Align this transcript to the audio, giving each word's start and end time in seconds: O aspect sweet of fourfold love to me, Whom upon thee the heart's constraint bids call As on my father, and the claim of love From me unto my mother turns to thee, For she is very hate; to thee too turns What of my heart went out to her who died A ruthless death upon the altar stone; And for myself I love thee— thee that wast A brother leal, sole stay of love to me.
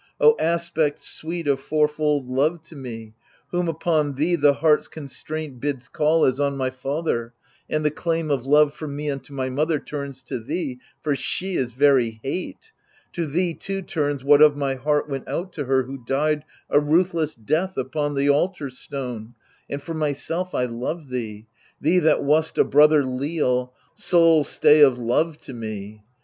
O 0.19 0.35
aspect 0.39 0.97
sweet 0.97 1.47
of 1.47 1.59
fourfold 1.59 2.27
love 2.27 2.63
to 2.63 2.75
me, 2.75 3.13
Whom 3.51 3.67
upon 3.67 4.15
thee 4.15 4.35
the 4.35 4.53
heart's 4.55 4.87
constraint 4.87 5.59
bids 5.59 5.87
call 5.89 6.25
As 6.25 6.39
on 6.39 6.57
my 6.57 6.71
father, 6.71 7.35
and 7.69 7.85
the 7.85 7.91
claim 7.91 8.31
of 8.31 8.43
love 8.47 8.73
From 8.73 8.95
me 8.95 9.11
unto 9.11 9.31
my 9.31 9.47
mother 9.51 9.77
turns 9.77 10.23
to 10.23 10.39
thee, 10.39 10.79
For 11.03 11.15
she 11.15 11.55
is 11.55 11.73
very 11.73 12.19
hate; 12.23 12.71
to 13.13 13.27
thee 13.27 13.53
too 13.53 13.83
turns 13.83 14.23
What 14.23 14.41
of 14.41 14.57
my 14.57 14.73
heart 14.73 15.07
went 15.07 15.27
out 15.27 15.53
to 15.53 15.65
her 15.65 15.83
who 15.83 16.03
died 16.03 16.45
A 16.71 16.79
ruthless 16.79 17.35
death 17.35 17.77
upon 17.77 18.15
the 18.15 18.27
altar 18.27 18.71
stone; 18.71 19.35
And 19.69 19.83
for 19.83 19.93
myself 19.93 20.55
I 20.55 20.65
love 20.65 21.09
thee— 21.09 21.45
thee 21.79 21.99
that 21.99 22.23
wast 22.23 22.57
A 22.57 22.63
brother 22.63 23.05
leal, 23.05 23.73
sole 23.93 24.43
stay 24.45 24.81
of 24.81 24.97
love 24.97 25.37
to 25.41 25.53
me. 25.53 26.01